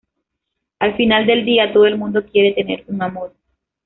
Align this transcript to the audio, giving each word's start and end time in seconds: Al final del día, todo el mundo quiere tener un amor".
Al 0.79 0.95
final 0.97 1.27
del 1.27 1.45
día, 1.45 1.71
todo 1.71 1.85
el 1.85 1.95
mundo 1.95 2.25
quiere 2.25 2.53
tener 2.53 2.85
un 2.87 3.03
amor". 3.03 3.35